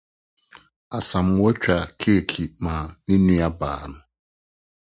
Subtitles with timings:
[0.97, 3.99] Asamoa twaa keeki maa ne nuabea no.